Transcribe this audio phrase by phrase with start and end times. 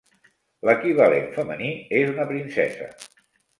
[0.69, 1.69] L'equivalent femení
[2.01, 2.91] és una princesa.